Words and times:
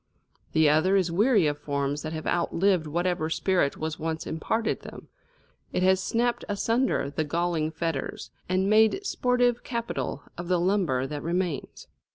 The 0.53 0.67
other 0.67 0.95
is 0.95 1.11
weary 1.11 1.45
of 1.45 1.59
forms 1.59 2.01
that 2.01 2.11
have 2.11 2.25
outlived 2.25 2.87
whatever 2.87 3.29
spirit 3.29 3.77
was 3.77 3.99
once 3.99 4.25
imparted 4.25 4.81
them; 4.81 5.09
it 5.71 5.83
has 5.83 6.01
snapped 6.01 6.43
asunder 6.49 7.11
the 7.11 7.23
galling 7.23 7.69
fetters, 7.69 8.31
and 8.49 8.67
made 8.67 9.05
sportive 9.05 9.63
capital 9.63 10.23
of 10.39 10.47
the 10.47 10.59
lumber 10.59 11.05
that 11.05 11.21
remains. 11.21 11.85